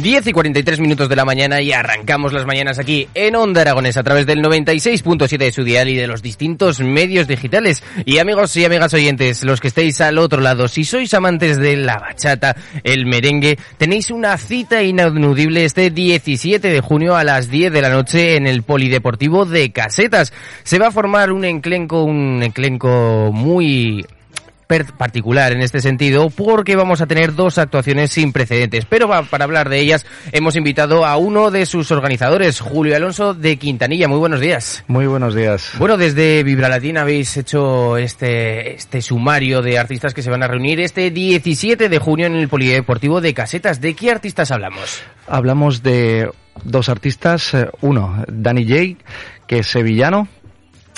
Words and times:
10 0.00 0.26
y 0.26 0.32
43 0.32 0.80
minutos 0.80 1.08
de 1.10 1.16
la 1.16 1.26
mañana 1.26 1.60
y 1.60 1.72
arrancamos 1.72 2.32
las 2.32 2.46
mañanas 2.46 2.78
aquí 2.78 3.08
en 3.14 3.36
Onda 3.36 3.60
Aragones 3.60 3.98
a 3.98 4.02
través 4.02 4.24
del 4.24 4.40
96.7 4.40 5.36
de 5.36 5.52
su 5.52 5.64
dial 5.64 5.90
y 5.90 5.96
de 5.96 6.06
los 6.06 6.22
distintos 6.22 6.80
medios 6.80 7.28
digitales. 7.28 7.82
Y 8.06 8.16
amigos 8.16 8.56
y 8.56 8.64
amigas 8.64 8.94
oyentes, 8.94 9.44
los 9.44 9.60
que 9.60 9.68
estéis 9.68 10.00
al 10.00 10.16
otro 10.16 10.40
lado, 10.40 10.66
si 10.66 10.84
sois 10.84 11.12
amantes 11.12 11.58
de 11.58 11.76
la 11.76 11.98
bachata, 11.98 12.56
el 12.84 13.04
merengue, 13.04 13.58
tenéis 13.76 14.10
una 14.10 14.38
cita 14.38 14.82
ineludible 14.82 15.66
este 15.66 15.90
17 15.90 16.68
de 16.68 16.80
junio 16.80 17.14
a 17.14 17.22
las 17.22 17.50
10 17.50 17.70
de 17.70 17.82
la 17.82 17.90
noche 17.90 18.36
en 18.36 18.46
el 18.46 18.62
Polideportivo 18.62 19.44
de 19.44 19.72
Casetas. 19.72 20.32
Se 20.62 20.78
va 20.78 20.86
a 20.86 20.92
formar 20.92 21.32
un 21.32 21.44
enclenco, 21.44 22.02
un 22.02 22.42
enclenco 22.42 23.30
muy 23.30 24.06
particular 24.80 25.52
en 25.52 25.60
este 25.60 25.80
sentido 25.80 26.30
porque 26.30 26.76
vamos 26.76 27.00
a 27.00 27.06
tener 27.06 27.34
dos 27.34 27.58
actuaciones 27.58 28.12
sin 28.12 28.32
precedentes. 28.32 28.84
Pero 28.86 29.08
para 29.30 29.44
hablar 29.44 29.68
de 29.68 29.80
ellas 29.80 30.06
hemos 30.32 30.56
invitado 30.56 31.04
a 31.04 31.16
uno 31.16 31.50
de 31.50 31.66
sus 31.66 31.90
organizadores, 31.90 32.60
Julio 32.60 32.96
Alonso 32.96 33.34
de 33.34 33.56
Quintanilla. 33.56 34.08
Muy 34.08 34.18
buenos 34.18 34.40
días. 34.40 34.84
Muy 34.88 35.06
buenos 35.06 35.34
días. 35.34 35.72
Bueno, 35.78 35.96
desde 35.96 36.42
Vibralatín 36.42 36.98
habéis 36.98 37.36
hecho 37.36 37.96
este, 37.96 38.74
este 38.74 39.02
sumario 39.02 39.62
de 39.62 39.78
artistas 39.78 40.14
que 40.14 40.22
se 40.22 40.30
van 40.30 40.42
a 40.42 40.48
reunir 40.48 40.80
este 40.80 41.10
17 41.10 41.88
de 41.88 41.98
junio 41.98 42.26
en 42.26 42.36
el 42.36 42.48
Polideportivo 42.48 43.20
de 43.20 43.34
Casetas. 43.34 43.80
¿De 43.80 43.94
qué 43.94 44.10
artistas 44.10 44.50
hablamos? 44.50 45.02
Hablamos 45.26 45.82
de 45.82 46.30
dos 46.64 46.88
artistas. 46.88 47.54
Eh, 47.54 47.68
uno, 47.80 48.24
Danny 48.28 48.66
J, 48.66 49.04
que 49.46 49.60
es 49.60 49.66
sevillano, 49.66 50.28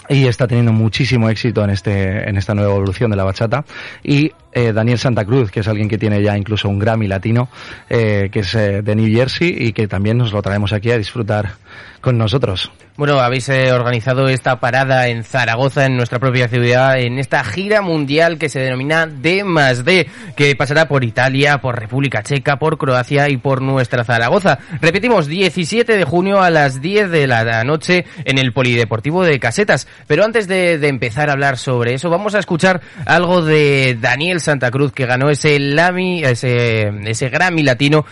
y 0.09 0.27
está 0.27 0.47
teniendo 0.47 0.73
muchísimo 0.73 1.29
éxito 1.29 1.65
en 1.65 1.71
este 1.71 2.29
en 2.29 2.37
esta 2.37 2.55
nueva 2.55 2.73
evolución 2.73 3.11
de 3.11 3.17
la 3.17 3.25
bachata. 3.25 3.65
Y 4.03 4.33
eh, 4.55 4.73
Daniel 4.73 4.99
Santa 4.99 5.25
Cruz 5.25 5.51
que 5.51 5.61
es 5.61 5.69
alguien 5.69 5.89
que 5.89 5.99
tiene 5.99 6.23
ya 6.23 6.37
incluso 6.37 6.69
un 6.69 6.79
Grammy 6.79 7.09
latino 7.09 7.49
eh, 7.89 8.29
que 8.33 8.41
es 8.41 8.55
eh, 8.55 8.83
de 8.83 8.95
New 8.95 9.13
Jersey 9.15 9.55
y 9.59 9.73
que 9.73 9.89
también 9.89 10.19
nos 10.19 10.33
lo 10.33 10.43
traemos 10.43 10.73
aquí 10.73 10.91
a 10.91 10.99
disfrutar 10.99 11.55
con 12.01 12.19
nosotros. 12.19 12.71
Bueno, 12.97 13.19
habéis 13.19 13.49
organizado 13.49 14.29
esta 14.29 14.61
parada 14.61 15.09
en 15.09 15.25
Zaragoza, 15.25 15.87
en 15.87 15.97
nuestra 15.97 16.21
propia 16.21 16.47
ciudad, 16.47 17.01
en 17.01 17.19
esta 17.19 17.43
gira 17.43 17.81
mundial 17.81 18.39
que 18.39 18.49
se 18.49 18.61
denomina 18.61 19.07
D 19.07 19.43
más 19.43 19.85
D, 19.85 20.09
que 20.37 20.55
pasará 20.55 20.87
por 20.87 21.03
Italia, 21.03 21.59
por 21.59 21.77
República 21.77 22.23
Checa, 22.23 22.57
por 22.57 22.79
Croacia 22.79 23.29
y 23.31 23.39
por 23.39 23.63
nuestra 23.63 24.05
Zaragoza. 24.05 24.59
Repetimos, 24.81 25.27
17 25.27 25.97
de 25.97 26.05
junio 26.05 26.41
a 26.41 26.51
las 26.51 26.81
10 26.81 27.11
de 27.11 27.27
la 27.27 27.65
noche 27.65 28.05
en 28.25 28.39
el 28.39 28.53
Polideportivo 28.53 29.25
de 29.25 29.41
Casetas. 29.41 29.89
Pero 30.07 30.25
antes 30.25 30.47
de, 30.47 30.75
empezar 30.87 31.31
a 31.31 31.33
hablar 31.33 31.59
sobre 31.59 31.95
eso, 31.95 32.11
vamos 32.11 32.35
a 32.35 32.39
escuchar 32.39 32.81
algo 33.07 33.43
de 33.43 33.97
Daniel 34.01 34.41
Santa 34.45 34.71
Cruz, 34.71 34.93
que 34.93 35.07
ganó 35.07 35.31
ese, 35.31 35.59
Lamy, 35.59 36.23
ese, 36.23 37.29
Grammy 37.31 37.63
Latino 37.63 38.05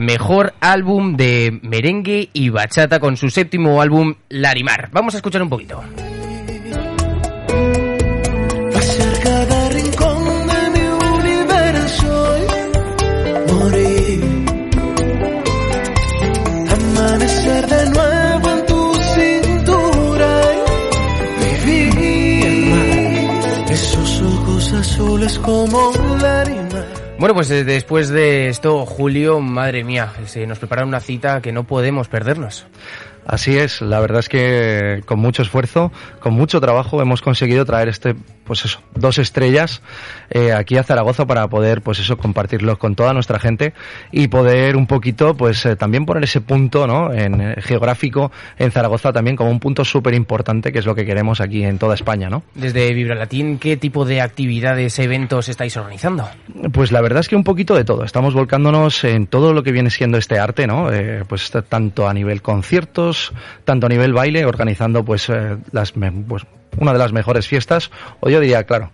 Mejor 0.00 0.54
Álbum 0.60 1.16
de 1.16 1.60
Merengue 1.62 2.30
y 2.32 2.48
Bachata 2.48 2.98
con 2.98 3.16
su 3.16 3.30
séptimo 3.30 3.80
álbum 3.80 4.14
Larimar. 4.28 4.88
Vamos 4.92 5.14
a 5.14 5.18
escuchar 5.18 5.42
un 5.42 5.48
poquito. 5.48 5.82
Bueno, 27.18 27.34
pues 27.34 27.50
eh, 27.52 27.62
después 27.62 28.08
de 28.08 28.48
esto, 28.48 28.84
Julio, 28.84 29.40
madre 29.40 29.84
mía, 29.84 30.12
se 30.26 30.44
nos 30.46 30.58
prepara 30.58 30.84
una 30.84 30.98
cita 30.98 31.40
que 31.40 31.52
no 31.52 31.64
podemos 31.64 32.08
perdernos. 32.08 32.66
Así 33.26 33.58
es, 33.58 33.80
la 33.80 33.98
verdad 33.98 34.20
es 34.20 34.28
que 34.28 35.02
con 35.04 35.18
mucho 35.18 35.42
esfuerzo, 35.42 35.90
con 36.20 36.34
mucho 36.34 36.60
trabajo 36.60 37.02
hemos 37.02 37.22
conseguido 37.22 37.64
traer 37.64 37.88
este, 37.88 38.14
pues 38.44 38.64
eso, 38.64 38.80
dos 38.94 39.18
estrellas 39.18 39.82
eh, 40.30 40.52
aquí 40.52 40.76
a 40.76 40.84
Zaragoza 40.84 41.26
para 41.26 41.48
poder, 41.48 41.82
pues 41.82 41.98
eso, 41.98 42.16
compartirlo 42.16 42.78
con 42.78 42.94
toda 42.94 43.12
nuestra 43.12 43.40
gente 43.40 43.74
y 44.12 44.28
poder 44.28 44.76
un 44.76 44.86
poquito, 44.86 45.36
pues 45.36 45.66
eh, 45.66 45.74
también 45.74 46.06
poner 46.06 46.22
ese 46.22 46.40
punto, 46.40 46.86
¿no? 46.86 47.12
En 47.12 47.40
eh, 47.40 47.56
geográfico 47.58 48.30
en 48.58 48.70
Zaragoza 48.70 49.12
también 49.12 49.36
como 49.36 49.50
un 49.50 49.58
punto 49.58 49.84
súper 49.84 50.14
importante 50.14 50.72
que 50.72 50.78
es 50.78 50.86
lo 50.86 50.94
que 50.94 51.04
queremos 51.04 51.40
aquí 51.40 51.64
en 51.64 51.78
toda 51.78 51.94
España, 51.94 52.30
¿no? 52.30 52.44
Desde 52.54 52.92
Vibralatín, 52.94 53.58
¿qué 53.58 53.76
tipo 53.76 54.04
de 54.04 54.20
actividades, 54.20 55.00
eventos 55.00 55.48
estáis 55.48 55.76
organizando? 55.76 56.28
Pues 56.72 56.92
la 56.92 57.00
verdad 57.00 57.20
es 57.20 57.28
que 57.28 57.34
un 57.34 57.44
poquito 57.44 57.74
de 57.74 57.84
todo. 57.84 58.04
Estamos 58.04 58.34
volcándonos 58.34 59.02
en 59.02 59.26
todo 59.26 59.52
lo 59.52 59.64
que 59.64 59.72
viene 59.72 59.90
siendo 59.90 60.16
este 60.16 60.38
arte, 60.38 60.68
¿no? 60.68 60.88
pues 61.28 61.50
tanto 61.68 62.08
a 62.08 62.14
nivel 62.14 62.42
conciertos 62.42 63.15
tanto 63.64 63.86
a 63.86 63.88
nivel 63.88 64.12
baile, 64.12 64.44
organizando 64.44 65.04
pues, 65.04 65.28
eh, 65.28 65.56
las, 65.72 65.92
pues 65.92 66.46
una 66.78 66.92
de 66.92 66.98
las 66.98 67.12
mejores 67.12 67.46
fiestas, 67.48 67.90
o 68.20 68.28
yo 68.28 68.40
diría, 68.40 68.64
claro, 68.64 68.90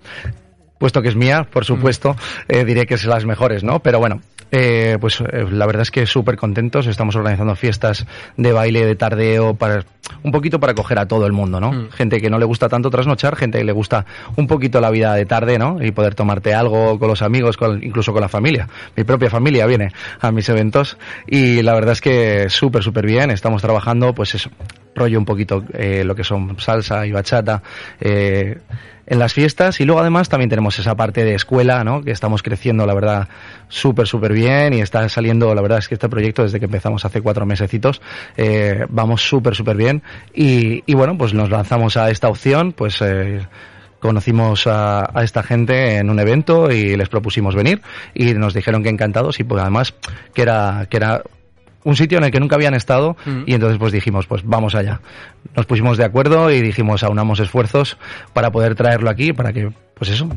puesto 0.78 1.02
que 1.02 1.08
es 1.08 1.16
mía, 1.16 1.46
por 1.50 1.64
supuesto, 1.64 2.16
eh, 2.48 2.64
diré 2.64 2.86
que 2.86 2.94
es 2.94 3.04
las 3.04 3.24
mejores, 3.24 3.62
¿no? 3.62 3.80
Pero 3.80 3.98
bueno, 3.98 4.20
eh, 4.50 4.98
pues 5.00 5.20
eh, 5.20 5.46
la 5.50 5.64
verdad 5.64 5.82
es 5.82 5.90
que 5.90 6.04
súper 6.06 6.36
contentos. 6.36 6.86
Estamos 6.86 7.16
organizando 7.16 7.56
fiestas 7.56 8.06
de 8.36 8.52
baile, 8.52 8.84
de 8.84 8.96
tardeo, 8.96 9.54
para 9.54 9.84
un 10.22 10.32
poquito 10.32 10.60
para 10.60 10.74
coger 10.74 10.98
a 10.98 11.06
todo 11.06 11.26
el 11.26 11.32
mundo, 11.32 11.60
¿no? 11.60 11.72
Mm. 11.72 11.90
Gente 11.90 12.20
que 12.20 12.30
no 12.30 12.38
le 12.38 12.44
gusta 12.44 12.68
tanto 12.68 12.90
trasnochar, 12.90 13.36
gente 13.36 13.58
que 13.58 13.64
le 13.64 13.72
gusta 13.72 14.06
un 14.36 14.46
poquito 14.46 14.80
la 14.80 14.90
vida 14.90 15.14
de 15.14 15.26
tarde, 15.26 15.58
¿no? 15.58 15.82
Y 15.82 15.92
poder 15.92 16.14
tomarte 16.14 16.54
algo 16.54 16.98
con 16.98 17.08
los 17.08 17.22
amigos, 17.22 17.56
con, 17.56 17.82
incluso 17.82 18.12
con 18.12 18.20
la 18.20 18.28
familia. 18.28 18.68
Mi 18.96 19.04
propia 19.04 19.30
familia 19.30 19.66
viene 19.66 19.92
a 20.20 20.30
mis 20.32 20.48
eventos 20.48 20.96
y 21.26 21.62
la 21.62 21.74
verdad 21.74 21.92
es 21.92 22.00
que 22.00 22.48
súper, 22.48 22.82
súper 22.82 23.06
bien. 23.06 23.30
Estamos 23.30 23.62
trabajando, 23.62 24.14
pues 24.14 24.34
eso, 24.34 24.50
rollo 24.94 25.18
un 25.18 25.24
poquito 25.24 25.64
eh, 25.72 26.04
lo 26.04 26.14
que 26.14 26.24
son 26.24 26.58
salsa 26.58 27.06
y 27.06 27.12
bachata. 27.12 27.62
Eh, 28.00 28.58
en 29.06 29.18
las 29.18 29.32
fiestas 29.32 29.80
y 29.80 29.84
luego 29.84 30.00
además 30.00 30.28
también 30.28 30.50
tenemos 30.50 30.78
esa 30.78 30.94
parte 30.94 31.24
de 31.24 31.34
escuela, 31.34 31.84
¿no? 31.84 32.02
Que 32.02 32.10
estamos 32.10 32.42
creciendo, 32.42 32.86
la 32.86 32.94
verdad, 32.94 33.28
súper, 33.68 34.06
súper 34.06 34.32
bien 34.32 34.74
y 34.74 34.80
está 34.80 35.08
saliendo, 35.08 35.54
la 35.54 35.62
verdad 35.62 35.78
es 35.78 35.88
que 35.88 35.94
este 35.94 36.08
proyecto 36.08 36.42
desde 36.42 36.58
que 36.58 36.66
empezamos 36.66 37.04
hace 37.04 37.20
cuatro 37.20 37.46
mesecitos, 37.46 38.00
eh, 38.36 38.86
vamos 38.88 39.22
súper, 39.22 39.54
súper 39.54 39.76
bien 39.76 40.02
y, 40.34 40.82
y, 40.86 40.94
bueno, 40.94 41.16
pues 41.18 41.34
nos 41.34 41.50
lanzamos 41.50 41.96
a 41.96 42.10
esta 42.10 42.28
opción, 42.28 42.72
pues 42.72 43.00
eh, 43.02 43.46
conocimos 44.00 44.66
a, 44.66 45.10
a, 45.18 45.24
esta 45.24 45.42
gente 45.42 45.96
en 45.96 46.10
un 46.10 46.18
evento 46.18 46.70
y 46.70 46.96
les 46.96 47.08
propusimos 47.08 47.54
venir 47.54 47.82
y 48.14 48.34
nos 48.34 48.54
dijeron 48.54 48.82
que 48.82 48.88
encantados 48.88 49.40
y 49.40 49.44
pues 49.44 49.60
además 49.62 49.94
que 50.34 50.42
era, 50.42 50.86
que 50.88 50.96
era 50.96 51.22
un 51.84 51.96
sitio 51.96 52.18
en 52.18 52.24
el 52.24 52.30
que 52.30 52.40
nunca 52.40 52.56
habían 52.56 52.74
estado 52.74 53.16
y 53.46 53.54
entonces 53.54 53.78
pues 53.78 53.92
dijimos 53.92 54.26
pues 54.26 54.42
vamos 54.44 54.74
allá. 54.74 55.00
Nos 55.56 55.66
pusimos 55.66 55.98
de 55.98 56.04
acuerdo 56.04 56.50
y 56.50 56.60
dijimos 56.60 57.02
aunamos 57.02 57.40
esfuerzos 57.40 57.98
para 58.32 58.50
poder 58.50 58.74
traerlo 58.74 59.10
aquí 59.10 59.32
para 59.32 59.52
que 59.52 59.72
pues 60.02 60.14
eso, 60.14 60.28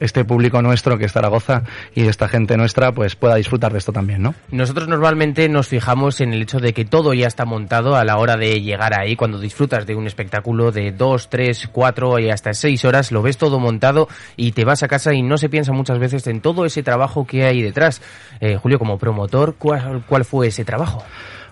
este 0.00 0.22
público 0.26 0.60
nuestro 0.60 0.98
que 0.98 1.06
es 1.06 1.12
Zaragoza 1.12 1.62
y 1.94 2.02
esta 2.08 2.28
gente 2.28 2.58
nuestra 2.58 2.92
pues 2.92 3.16
pueda 3.16 3.36
disfrutar 3.36 3.72
de 3.72 3.78
esto 3.78 3.90
también, 3.90 4.20
¿no? 4.20 4.34
Nosotros 4.50 4.86
normalmente 4.86 5.48
nos 5.48 5.68
fijamos 5.68 6.20
en 6.20 6.34
el 6.34 6.42
hecho 6.42 6.60
de 6.60 6.74
que 6.74 6.84
todo 6.84 7.14
ya 7.14 7.26
está 7.26 7.46
montado 7.46 7.96
a 7.96 8.04
la 8.04 8.18
hora 8.18 8.36
de 8.36 8.60
llegar 8.60 8.92
ahí, 8.92 9.16
cuando 9.16 9.40
disfrutas 9.40 9.86
de 9.86 9.94
un 9.94 10.06
espectáculo 10.06 10.72
de 10.72 10.92
dos, 10.92 11.30
tres, 11.30 11.70
cuatro 11.72 12.18
y 12.18 12.28
hasta 12.28 12.52
seis 12.52 12.84
horas, 12.84 13.12
lo 13.12 13.22
ves 13.22 13.38
todo 13.38 13.58
montado 13.58 14.08
y 14.36 14.52
te 14.52 14.66
vas 14.66 14.82
a 14.82 14.88
casa 14.88 15.14
y 15.14 15.22
no 15.22 15.38
se 15.38 15.48
piensa 15.48 15.72
muchas 15.72 15.98
veces 15.98 16.26
en 16.26 16.42
todo 16.42 16.66
ese 16.66 16.82
trabajo 16.82 17.26
que 17.26 17.46
hay 17.46 17.62
detrás. 17.62 18.02
Eh, 18.40 18.58
Julio, 18.58 18.78
como 18.78 18.98
promotor, 18.98 19.54
¿cuál, 19.56 20.04
¿cuál 20.06 20.26
fue 20.26 20.48
ese 20.48 20.66
trabajo? 20.66 21.02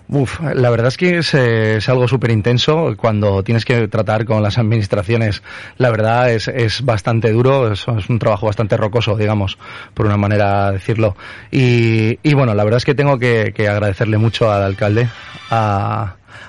Uf, 0.09 0.41
la 0.41 0.69
verdad 0.69 0.87
es 0.87 0.97
que 0.97 1.17
es, 1.19 1.33
eh, 1.33 1.79
algo 1.87 2.07
súper 2.07 2.31
intenso 2.31 2.93
cuando 2.97 3.41
tienes 3.43 3.65
que 3.65 3.87
tratar 3.87 4.25
con 4.25 4.43
las 4.43 4.57
administraciones. 4.57 5.41
La 5.77 5.89
verdad 5.91 6.31
es, 6.31 6.47
es 6.47 6.83
bastante 6.83 7.31
duro, 7.31 7.71
es, 7.71 7.87
un 7.87 8.19
trabajo 8.19 8.47
bastante 8.47 8.77
rocoso, 8.77 9.15
digamos, 9.15 9.57
por 9.93 10.05
una 10.05 10.17
manera 10.17 10.67
de 10.67 10.73
decirlo. 10.73 11.15
Y, 11.51 12.33
bueno, 12.33 12.53
la 12.53 12.63
verdad 12.63 12.77
es 12.77 12.85
que 12.85 12.95
tengo 12.95 13.17
que, 13.17 13.53
agradecerle 13.57 14.17
mucho 14.17 14.51
al 14.51 14.63
alcalde, 14.63 15.07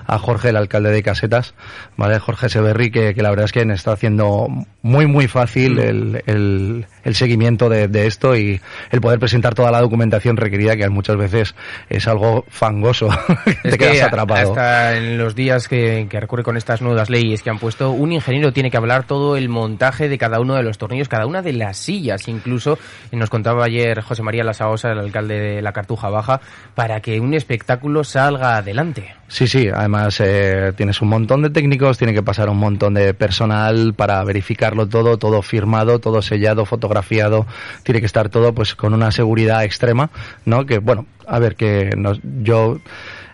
a 0.06 0.18
Jorge, 0.18 0.50
el 0.50 0.56
alcalde 0.56 0.90
de 0.90 1.02
Casetas, 1.02 1.54
¿vale? 1.96 2.18
Jorge 2.18 2.48
Severri, 2.48 2.90
que, 2.90 3.14
que 3.14 3.22
la 3.22 3.30
verdad 3.30 3.46
es 3.46 3.52
que 3.52 3.62
está 3.62 3.92
haciendo 3.92 4.48
muy, 4.82 5.06
muy 5.06 5.28
fácil 5.28 5.78
el, 5.78 6.22
el, 6.26 6.86
el 7.04 7.14
seguimiento 7.14 7.68
de, 7.68 7.88
de, 7.88 8.06
esto 8.06 8.36
y 8.36 8.60
el 8.90 9.00
poder 9.00 9.18
presentar 9.18 9.54
toda 9.54 9.70
la 9.70 9.80
documentación 9.80 10.36
requerida, 10.36 10.76
que 10.76 10.88
muchas 10.88 11.16
veces 11.16 11.54
es 11.88 12.06
algo 12.06 12.44
fangoso, 12.48 13.08
es 13.64 13.72
te 13.72 13.78
quedas 13.78 14.02
atrapado. 14.02 14.50
Hasta 14.50 14.96
en 14.96 15.18
los 15.18 15.34
días 15.34 15.68
que, 15.68 16.06
que 16.08 16.20
recurre 16.20 16.42
con 16.42 16.56
estas 16.56 16.82
nuevas 16.82 17.10
leyes 17.10 17.42
que 17.42 17.50
han 17.50 17.58
puesto, 17.58 17.90
un 17.90 18.12
ingeniero 18.12 18.52
tiene 18.52 18.70
que 18.70 18.76
hablar 18.76 19.06
todo 19.06 19.36
el 19.36 19.48
montaje 19.48 20.08
de 20.08 20.18
cada 20.18 20.40
uno 20.40 20.54
de 20.54 20.62
los 20.62 20.78
tornillos, 20.78 21.08
cada 21.08 21.26
una 21.26 21.42
de 21.42 21.52
las 21.52 21.78
sillas, 21.78 22.28
incluso, 22.28 22.78
y 23.10 23.16
nos 23.16 23.30
contaba 23.30 23.64
ayer 23.64 24.00
José 24.02 24.22
María 24.22 24.44
Lasaosa, 24.44 24.92
el 24.92 24.98
alcalde 24.98 25.38
de 25.38 25.62
la 25.62 25.72
Cartuja 25.72 26.08
Baja, 26.08 26.40
para 26.74 27.00
que 27.00 27.20
un 27.20 27.34
espectáculo 27.34 28.04
salga 28.04 28.56
adelante. 28.56 29.14
Sí, 29.28 29.46
sí, 29.46 29.68
además 29.74 30.20
eh, 30.20 30.72
tienes 30.76 31.00
un 31.02 31.08
montón 31.08 31.42
de 31.42 31.50
técnicos, 31.50 31.98
tiene 31.98 32.14
que 32.14 32.22
pasar 32.22 32.48
un 32.48 32.58
montón 32.58 32.94
de 32.94 33.14
personal 33.14 33.94
para 33.94 34.22
verificarlo 34.24 34.86
todo, 34.88 35.18
todo 35.18 35.42
firmado, 35.42 35.98
todo 35.98 36.22
sellado, 36.22 36.64
fotografiado, 36.64 37.46
tiene 37.82 38.00
que 38.00 38.06
estar 38.06 38.28
todo 38.28 38.54
pues 38.54 38.74
con 38.74 38.94
una 38.94 39.10
seguridad 39.10 39.64
extrema, 39.64 40.10
¿no? 40.44 40.66
Que 40.66 40.78
bueno, 40.78 41.06
a 41.26 41.38
ver, 41.38 41.56
que 41.56 41.90
nos, 41.96 42.20
yo 42.22 42.78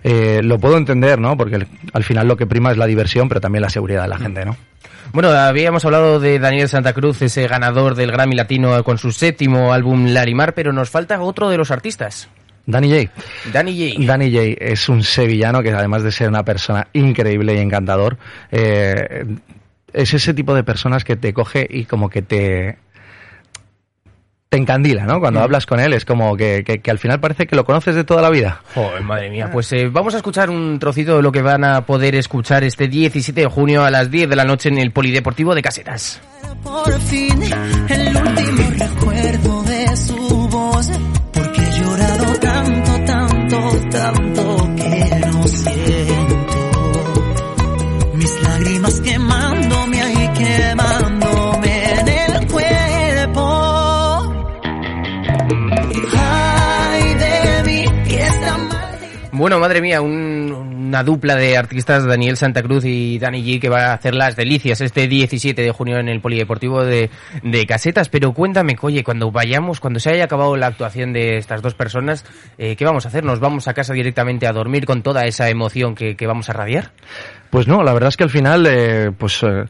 eh, 0.03 0.41
lo 0.43 0.59
puedo 0.59 0.77
entender, 0.77 1.19
¿no? 1.19 1.37
Porque 1.37 1.67
al 1.93 2.05
final 2.05 2.29
lo 2.29 2.37
que 2.37 2.47
prima 2.47 2.71
es 2.71 2.79
la 2.79 2.87
diversión, 2.87 3.29
pero 3.29 3.41
también 3.41 3.63
la 3.63 3.71
seguridad 3.71 4.03
de 4.03 4.09
la 4.09 4.19
gente, 4.19 4.45
¿no? 4.45 4.57
Bueno, 5.13 5.31
habíamos 5.31 5.85
hablado 5.85 6.21
de 6.21 6.39
Daniel 6.39 6.69
Santa 6.69 6.93
Cruz, 6.93 7.21
ese 7.23 7.49
ganador 7.49 7.97
del 7.97 8.13
Grammy 8.13 8.37
Latino 8.37 8.83
con 8.85 8.97
su 8.97 9.11
séptimo 9.11 9.73
álbum 9.73 10.07
Larimar, 10.07 10.55
pero 10.55 10.73
nos 10.73 10.89
falta 10.89 11.21
otro 11.21 11.51
de 11.51 11.57
los 11.57 11.73
artistas. 11.73 12.29
Danny 12.67 12.89
J. 12.89 13.13
Danny 13.53 13.95
J. 13.95 14.07
Danny 14.07 14.31
J 14.31 14.43
es 14.59 14.89
un 14.89 15.03
sevillano 15.03 15.63
que 15.63 15.71
además 15.71 16.03
de 16.03 16.13
ser 16.13 16.29
una 16.29 16.45
persona 16.45 16.89
increíble 16.93 17.55
y 17.55 17.59
encantador, 17.59 18.19
eh, 18.51 19.25
es 19.93 20.15
ese 20.15 20.35
tipo 20.35 20.55
de 20.55 20.65
personas 20.65 21.05
que 21.05 21.17
te 21.17 21.33
coge 21.33 21.67
y 21.69 21.85
como 21.85 22.09
que 22.09 22.23
te 22.23 22.79
te 24.51 24.59
encandila, 24.59 25.05
¿no? 25.05 25.21
Cuando 25.21 25.39
mm. 25.39 25.43
hablas 25.45 25.65
con 25.65 25.79
él 25.79 25.93
es 25.93 26.05
como 26.05 26.37
que, 26.37 26.65
que, 26.65 26.81
que, 26.81 26.91
al 26.91 26.99
final 26.99 27.21
parece 27.21 27.47
que 27.47 27.55
lo 27.55 27.65
conoces 27.65 27.95
de 27.95 28.03
toda 28.03 28.21
la 28.21 28.31
vida. 28.31 28.61
Joder, 28.75 29.01
madre 29.03 29.31
mía. 29.31 29.49
Pues 29.53 29.73
eh, 29.73 29.89
vamos 29.89 30.13
a 30.15 30.17
escuchar 30.17 30.51
un 30.51 30.81
trocito 30.81 31.17
de 31.17 31.23
lo 31.23 31.31
que 31.31 31.41
van 31.41 31.63
a 31.63 31.87
poder 31.87 32.17
escuchar 32.17 32.65
este 32.65 32.89
17 32.89 33.43
de 33.43 33.47
junio 33.47 33.85
a 33.85 33.93
las 33.93 34.11
10 34.11 34.29
de 34.29 34.35
la 34.35 34.45
noche 34.45 34.69
en 34.69 34.79
el 34.79 34.91
Polideportivo 34.91 35.55
de 35.55 35.63
Casetas. 35.63 36.21
Por 36.65 37.01
fin, 37.03 37.41
el 37.89 38.10
madre 59.71 59.83
mía, 59.83 60.01
un, 60.03 60.51
una 60.51 61.05
dupla 61.05 61.37
de 61.37 61.57
artistas, 61.57 62.05
Daniel 62.05 62.37
Santa 62.37 62.61
Cruz 62.61 62.85
y 62.85 63.21
Dani 63.21 63.41
G, 63.41 63.61
que 63.61 63.69
va 63.69 63.91
a 63.91 63.93
hacer 63.93 64.17
las 64.17 64.35
delicias 64.35 64.81
este 64.81 65.07
17 65.07 65.63
de 65.63 65.71
junio 65.71 65.99
en 65.99 66.09
el 66.09 66.21
Polideportivo 66.21 66.83
de, 66.85 67.09
Casetas. 67.69 68.09
Pero 68.09 68.33
cuéntame, 68.33 68.77
oye, 68.81 69.05
cuando 69.05 69.31
vayamos, 69.31 69.79
cuando 69.79 70.01
se 70.01 70.11
haya 70.11 70.25
acabado 70.25 70.57
la 70.57 70.67
actuación 70.67 71.13
de 71.13 71.37
estas 71.37 71.63
dos 71.63 71.75
personas, 71.75 72.25
eh, 72.59 72.75
¿qué 72.75 72.85
vamos 72.85 73.05
a 73.05 73.11
hacer? 73.11 73.23
¿Nos 73.23 73.39
vamos 73.39 73.69
a 73.69 73.73
casa 73.73 73.93
directamente 73.93 74.49
a 74.49 74.53
dormir 74.53 74.87
con 74.87 75.03
toda 75.03 75.25
esa 75.27 75.49
emoción 75.49 75.95
que, 75.95 76.17
que 76.17 76.27
vamos 76.27 76.51
a 76.51 76.53
radiar? 76.53 76.91
Pues 77.51 77.69
no, 77.69 77.85
la 77.85 77.93
verdad 77.93 78.09
es 78.09 78.17
que 78.17 78.25
al 78.25 78.31
final, 78.31 78.67
eh, 78.69 79.13
pues 79.17 79.41
eh, 79.45 79.67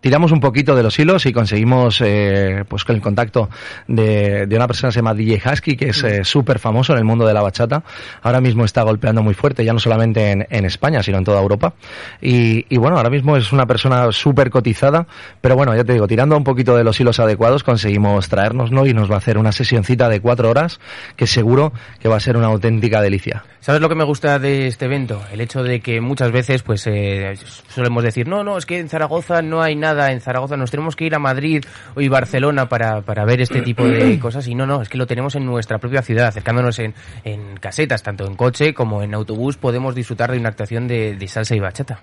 tiramos 0.00 0.32
un 0.32 0.40
poquito 0.40 0.76
de 0.76 0.82
los 0.82 0.98
hilos 0.98 1.26
y 1.26 1.32
conseguimos, 1.32 2.00
eh, 2.04 2.64
pues 2.68 2.84
con 2.84 2.96
el 2.96 3.02
contacto 3.02 3.48
de, 3.86 4.46
de, 4.46 4.56
una 4.56 4.66
persona 4.66 4.88
que 4.88 4.94
se 4.94 4.98
llama 4.98 5.14
DJ 5.14 5.42
Husky, 5.44 5.76
que 5.76 5.88
es 5.90 6.02
eh, 6.04 6.24
súper 6.24 6.58
famoso 6.58 6.92
en 6.92 6.98
el 6.98 7.04
mundo 7.04 7.26
de 7.26 7.34
la 7.34 7.42
bachata. 7.42 7.82
Ahora 8.22 8.40
mismo 8.40 8.64
está 8.64 8.82
golpeando 8.82 9.22
muy 9.22 9.34
fuerte, 9.34 9.64
ya 9.64 9.72
no 9.72 9.78
solamente 9.78 10.30
en, 10.30 10.46
en 10.50 10.64
España, 10.64 11.02
sino 11.02 11.18
en 11.18 11.24
toda 11.24 11.40
Europa. 11.40 11.74
Y, 12.20 12.66
y 12.68 12.76
bueno, 12.78 12.96
ahora 12.96 13.10
mismo 13.10 13.36
es 13.36 13.52
una 13.52 13.66
persona 13.66 14.12
súper 14.12 14.50
cotizada, 14.50 15.06
pero 15.40 15.56
bueno, 15.56 15.74
ya 15.74 15.84
te 15.84 15.92
digo, 15.92 16.06
tirando 16.06 16.36
un 16.36 16.44
poquito 16.44 16.76
de 16.76 16.84
los 16.84 16.98
hilos 17.00 17.20
adecuados, 17.20 17.64
conseguimos 17.64 18.28
traérnoslo 18.28 18.86
y 18.86 18.94
nos 18.94 19.10
va 19.10 19.16
a 19.16 19.18
hacer 19.18 19.38
una 19.38 19.52
sesioncita 19.52 20.08
de 20.08 20.20
cuatro 20.20 20.50
horas, 20.50 20.80
que 21.16 21.26
seguro 21.26 21.72
que 22.00 22.08
va 22.08 22.16
a 22.16 22.20
ser 22.20 22.36
una 22.36 22.46
auténtica 22.46 23.00
delicia. 23.00 23.44
¿Sabes 23.60 23.80
lo 23.80 23.88
que 23.88 23.96
me 23.96 24.04
gusta 24.04 24.38
de 24.38 24.68
este 24.68 24.84
evento? 24.84 25.20
El 25.32 25.40
hecho 25.40 25.62
de 25.62 25.80
que 25.80 26.00
muchas 26.00 26.30
veces, 26.30 26.62
pues, 26.62 26.86
eh, 26.86 27.34
solemos 27.68 28.04
decir, 28.04 28.28
no, 28.28 28.44
no, 28.44 28.56
es 28.56 28.66
que 28.66 28.78
en 28.78 28.88
Zaragoza 28.88 29.42
no 29.42 29.60
hay 29.62 29.74
nada, 29.74 30.12
en 30.12 30.20
Zaragoza 30.20 30.56
nos 30.56 30.70
tenemos 30.70 30.94
que 30.94 31.04
ir 31.04 31.14
a 31.14 31.18
Madrid 31.18 31.64
o 31.94 32.00
y 32.00 32.08
Barcelona 32.08 32.68
para, 32.68 33.02
para 33.02 33.24
ver 33.24 33.40
este 33.40 33.62
tipo 33.62 33.84
de 33.84 34.18
cosas, 34.20 34.46
y 34.46 34.54
no, 34.54 34.64
no, 34.64 34.80
es 34.80 34.88
que 34.88 34.96
lo 34.96 35.06
tenemos 35.06 35.34
en 35.34 35.44
nuestra 35.44 35.78
propia 35.78 36.02
ciudad, 36.02 36.28
acercándonos 36.28 36.78
en, 36.78 36.94
en 37.24 37.56
casetas, 37.56 38.02
tanto 38.02 38.26
en 38.26 38.36
coche 38.36 38.72
como 38.72 39.02
en 39.02 39.12
autobús, 39.14 39.56
podemos 39.56 39.94
disfrutar 39.94 40.30
de 40.30 40.38
una 40.38 40.50
actuación 40.50 40.86
de, 40.86 41.16
de 41.16 41.28
salsa 41.28 41.56
y 41.56 41.60
bachata. 41.60 42.02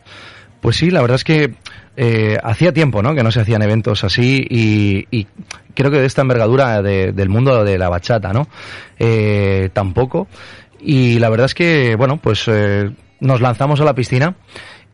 Pues 0.65 0.77
sí, 0.77 0.89
la 0.89 1.01
verdad 1.01 1.15
es 1.15 1.23
que 1.23 1.53
eh, 1.95 2.37
hacía 2.43 2.73
tiempo 2.73 3.03
¿no? 3.03 3.13
que 3.13 3.21
no 3.21 3.31
se 3.31 3.39
hacían 3.39 3.61
eventos 3.61 4.03
así 4.03 4.45
y, 4.49 5.05
y 5.11 5.27
creo 5.75 5.91
que 5.91 5.99
de 5.99 6.07
esta 6.07 6.21
envergadura 6.21 6.81
de, 6.81 7.11
del 7.11 7.29
mundo 7.29 7.63
de 7.63 7.77
la 7.77 7.87
bachata, 7.87 8.33
¿no? 8.33 8.47
Eh, 8.97 9.69
tampoco. 9.73 10.27
Y 10.85 11.17
la 11.17 11.29
verdad 11.29 11.45
es 11.45 11.55
que, 11.55 11.95
bueno, 11.95 12.17
pues 12.17 12.43
eh, 12.47 12.91
nos 13.19 13.41
lanzamos 13.41 13.81
a 13.81 13.83
la 13.83 13.95
piscina 13.95 14.35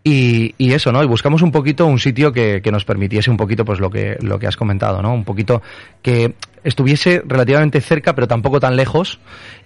y, 0.06 0.56
y, 0.58 0.72
eso, 0.72 0.94
¿no? 0.94 1.04
Y 1.04 1.06
buscamos 1.06 1.42
un 1.42 1.52
poquito 1.52 1.86
un 1.86 2.00
sitio 2.00 2.32
que, 2.32 2.62
que, 2.64 2.72
nos 2.72 2.86
permitiese 2.86 3.30
un 3.30 3.36
poquito, 3.36 3.66
pues 3.66 3.82
lo 3.82 3.90
que, 3.90 4.18
lo 4.22 4.40
que 4.40 4.48
has 4.48 4.56
comentado, 4.56 5.02
¿no? 5.02 5.14
Un 5.14 5.26
poquito 5.26 5.62
que 6.02 6.34
estuviese 6.64 7.22
relativamente 7.26 7.82
cerca, 7.82 8.16
pero 8.16 8.26
tampoco 8.26 8.62
tan 8.62 8.78
lejos, 8.78 9.20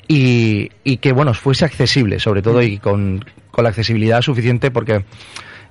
y, 0.07 0.71
y 0.83 0.97
que, 0.97 1.13
bueno, 1.13 1.35
fuese 1.35 1.63
accesible, 1.63 2.19
sobre 2.19 2.41
todo, 2.41 2.63
y 2.63 2.79
con, 2.79 3.23
con 3.51 3.63
la 3.63 3.69
accesibilidad 3.69 4.21
suficiente, 4.23 4.71
porque 4.71 5.05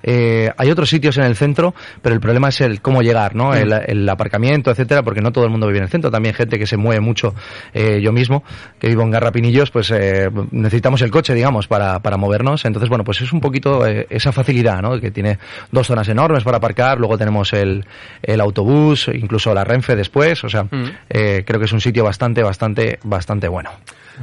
eh, 0.07 0.51
hay 0.55 0.69
otros 0.69 0.87
sitios 0.87 1.17
en 1.17 1.23
el 1.23 1.35
centro, 1.35 1.73
pero 2.01 2.13
el 2.13 2.21
problema 2.21 2.49
es 2.49 2.61
el 2.61 2.79
cómo 2.79 3.01
llegar, 3.01 3.35
¿no? 3.35 3.55
El, 3.55 3.73
el, 3.73 4.07
aparcamiento, 4.07 4.69
etcétera, 4.69 5.01
porque 5.01 5.19
no 5.19 5.31
todo 5.31 5.45
el 5.45 5.49
mundo 5.49 5.65
vive 5.65 5.79
en 5.79 5.85
el 5.85 5.89
centro. 5.89 6.11
También 6.11 6.35
gente 6.35 6.59
que 6.59 6.67
se 6.67 6.77
mueve 6.77 7.01
mucho. 7.01 7.33
Eh, 7.73 7.99
yo 8.01 8.11
mismo, 8.11 8.43
que 8.79 8.87
vivo 8.87 9.01
en 9.01 9.09
Garrapinillos, 9.09 9.71
pues 9.71 9.89
eh, 9.89 10.29
necesitamos 10.51 11.01
el 11.01 11.09
coche, 11.09 11.33
digamos, 11.33 11.67
para, 11.67 11.99
para 11.99 12.17
movernos. 12.17 12.65
Entonces, 12.65 12.87
bueno, 12.87 13.03
pues 13.03 13.21
es 13.21 13.33
un 13.33 13.41
poquito 13.41 13.85
eh, 13.87 14.05
esa 14.11 14.31
facilidad, 14.31 14.79
¿no? 14.79 14.99
Que 14.99 15.09
tiene 15.09 15.39
dos 15.71 15.87
zonas 15.87 16.07
enormes 16.07 16.43
para 16.43 16.57
aparcar, 16.57 16.99
luego 16.99 17.17
tenemos 17.17 17.51
el, 17.53 17.83
el 18.21 18.41
autobús, 18.41 19.09
incluso 19.11 19.55
la 19.55 19.63
Renfe 19.63 19.95
después. 19.95 20.43
O 20.43 20.49
sea, 20.49 20.65
mm. 20.65 20.89
creo 21.09 21.59
que 21.59 21.65
es 21.65 21.73
un 21.73 21.81
sitio 21.81 22.03
bastante, 22.03 22.43
bastante, 22.43 22.99
bastante 23.03 23.47
bueno. 23.47 23.71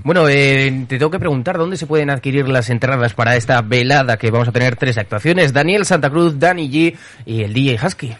Bueno, 0.05 0.29
eh, 0.29 0.87
te 0.89 0.99
tengo 0.99 1.11
que 1.11 1.19
preguntar 1.19 1.59
dónde 1.59 1.77
se 1.77 1.87
pueden 1.87 2.11
adquirir 2.11 2.49
las 2.49 2.71
entradas 2.71 3.15
para 3.15 3.37
esta 3.37 3.61
velada 3.63 4.17
que 4.17 4.31
vamos 4.31 4.49
a 4.49 4.53
tener 4.53 4.77
tres 4.77 4.99
actuaciones. 4.99 5.53
Daniel 5.53 5.85
Santa 5.85 6.11
Cruz, 6.11 6.39
Danny 6.39 6.71
G 6.71 6.97
y 7.27 7.43
el 7.43 7.53
DJ 7.53 7.79
Husky. 7.85 8.15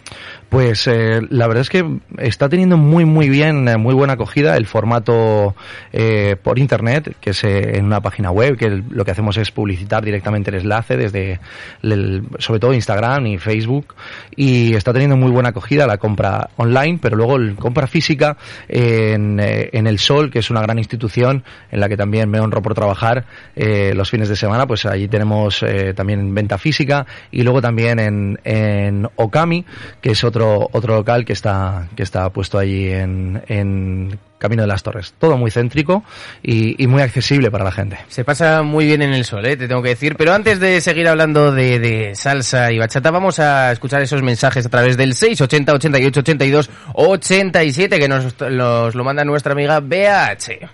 Pues 0.53 0.85
eh, 0.85 1.19
la 1.31 1.47
verdad 1.47 1.61
es 1.61 1.69
que 1.71 1.83
está 2.19 2.47
teniendo 2.47 2.77
muy 2.77 3.05
muy 3.05 3.27
bien, 3.27 3.67
eh, 3.67 3.77
muy 3.77 3.95
buena 3.95 4.13
acogida 4.13 4.55
el 4.55 4.67
formato 4.67 5.55
eh, 5.91 6.35
por 6.43 6.59
internet, 6.59 7.15
que 7.19 7.31
es 7.31 7.43
eh, 7.43 7.79
en 7.79 7.85
una 7.85 8.01
página 8.01 8.29
web, 8.29 8.55
que 8.55 8.69
lo 8.69 9.03
que 9.03 9.09
hacemos 9.09 9.35
es 9.37 9.49
publicitar 9.49 10.05
directamente 10.05 10.51
el 10.51 10.57
enlace 10.57 10.95
desde 10.95 11.39
el, 11.81 12.27
sobre 12.37 12.59
todo 12.59 12.71
Instagram 12.71 13.25
y 13.25 13.39
Facebook, 13.39 13.95
y 14.35 14.75
está 14.75 14.93
teniendo 14.93 15.17
muy 15.17 15.31
buena 15.31 15.49
acogida 15.49 15.87
la 15.87 15.97
compra 15.97 16.51
online, 16.57 16.99
pero 17.01 17.17
luego 17.17 17.39
la 17.39 17.55
compra 17.55 17.87
física 17.87 18.37
en, 18.67 19.39
eh, 19.39 19.71
en 19.73 19.87
El 19.87 19.97
Sol, 19.97 20.29
que 20.29 20.37
es 20.37 20.51
una 20.51 20.61
gran 20.61 20.77
institución 20.77 21.43
en 21.71 21.79
la 21.79 21.89
que 21.89 21.97
también 21.97 22.29
me 22.29 22.39
honro 22.39 22.61
por 22.61 22.75
trabajar 22.75 23.25
los 23.55 24.09
fines 24.09 24.29
de 24.29 24.35
semana, 24.35 24.67
pues 24.67 24.85
allí 24.85 25.07
tenemos 25.07 25.65
también 25.95 26.33
venta 26.35 26.59
física 26.59 27.05
y 27.31 27.41
luego 27.41 27.59
también 27.61 27.97
en, 27.99 28.39
en 28.43 29.09
Okami, 29.15 29.65
que 29.99 30.11
es 30.11 30.23
otro 30.23 30.42
otro, 30.43 30.69
otro 30.71 30.95
local 30.95 31.25
que 31.25 31.33
está, 31.33 31.87
que 31.95 32.03
está 32.03 32.29
puesto 32.29 32.57
allí 32.57 32.89
en, 32.89 33.41
en 33.47 34.19
Camino 34.37 34.63
de 34.63 34.67
las 34.67 34.83
Torres. 34.83 35.13
Todo 35.17 35.37
muy 35.37 35.51
céntrico 35.51 36.03
y, 36.41 36.81
y, 36.81 36.87
muy 36.87 37.01
accesible 37.01 37.49
para 37.49 37.63
la 37.63 37.71
gente. 37.71 37.97
Se 38.07 38.23
pasa 38.23 38.61
muy 38.61 38.85
bien 38.85 39.01
en 39.01 39.13
el 39.13 39.25
sol, 39.25 39.45
¿eh? 39.45 39.55
te 39.55 39.67
tengo 39.67 39.81
que 39.81 39.89
decir. 39.89 40.15
Pero 40.17 40.33
antes 40.33 40.59
de 40.59 40.81
seguir 40.81 41.07
hablando 41.07 41.51
de, 41.51 41.79
de, 41.79 42.15
salsa 42.15 42.71
y 42.71 42.79
bachata, 42.79 43.11
vamos 43.11 43.39
a 43.39 43.71
escuchar 43.71 44.01
esos 44.01 44.21
mensajes 44.21 44.65
a 44.65 44.69
través 44.69 44.97
del 44.97 45.13
680 45.13 45.73
88 45.73 46.19
82 46.19 46.69
87 46.93 47.99
que 47.99 48.07
nos, 48.07 48.39
nos 48.41 48.95
lo 48.95 49.03
manda 49.03 49.23
nuestra 49.23 49.53
amiga 49.53 49.79
BH. 49.79 50.69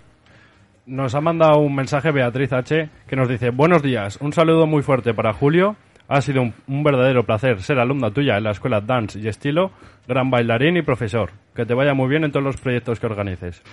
Nos 0.88 1.14
ha 1.14 1.22
mandado 1.22 1.60
un 1.60 1.76
mensaje 1.76 2.12
Beatriz 2.12 2.52
H 2.52 2.90
que 3.08 3.16
nos 3.16 3.30
dice, 3.30 3.52
buenos 3.52 3.84
días, 3.84 4.18
un 4.22 4.34
saludo 4.34 4.66
muy 4.66 4.82
fuerte 4.82 5.14
para 5.14 5.34
Julio, 5.34 5.76
ha 6.10 6.22
sido 6.22 6.42
un, 6.42 6.54
un, 6.68 6.84
verdadero 6.84 7.24
placer 7.24 7.62
ser 7.62 7.80
alumna 7.80 8.12
tuya 8.12 8.38
en 8.38 8.44
la 8.44 8.52
escuela 8.52 8.82
Dance 8.82 9.20
y 9.20 9.28
Estilo, 9.28 9.72
gran 10.08 10.30
bailarín 10.30 10.76
y 10.78 10.82
profesor. 10.82 11.32
Que 11.56 11.66
te 11.66 11.74
vaya 11.74 11.94
muy 11.94 12.10
bien 12.10 12.24
en 12.24 12.32
todos 12.32 12.44
los 12.44 12.58
proyectos 12.58 13.00
que 13.00 13.06
organices. 13.06 13.62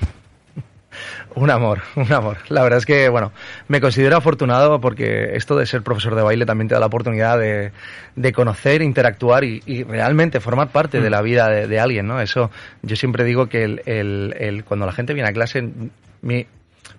Un 1.34 1.50
amor, 1.50 1.82
un 1.96 2.10
amor. 2.12 2.38
La 2.48 2.62
verdad 2.62 2.78
es 2.78 2.86
que, 2.86 3.10
bueno, 3.10 3.32
me 3.68 3.80
considero 3.80 4.16
afortunado 4.16 4.80
porque 4.80 5.34
esto 5.34 5.54
de 5.56 5.66
ser 5.66 5.82
profesor 5.82 6.14
de 6.14 6.22
baile 6.22 6.46
también 6.46 6.68
te 6.68 6.74
da 6.74 6.80
la 6.80 6.86
oportunidad 6.86 7.38
de, 7.38 7.72
de 8.14 8.32
conocer, 8.32 8.80
interactuar 8.80 9.44
y, 9.44 9.60
realmente 9.84 10.40
formar 10.40 10.68
parte 10.68 11.00
de 11.00 11.08
mm. 11.08 11.12
la 11.12 11.20
vida 11.20 11.48
de, 11.48 11.80
alguien, 11.80 12.06
¿no? 12.06 12.20
Eso, 12.20 12.50
yo 12.82 12.96
siempre 12.96 13.24
digo 13.24 13.48
que 13.48 13.64
el, 13.64 13.82
el, 13.84 14.34
el, 14.38 14.64
cuando 14.64 14.86
la 14.86 14.92
gente 14.92 15.12
viene 15.12 15.28
a 15.28 15.32
clase, 15.32 15.68
mi, 16.22 16.46